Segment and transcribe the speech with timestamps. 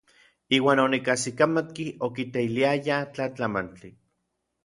[0.59, 3.93] Iuan onikajsikamatki okiteiliayaj tlatlamantli.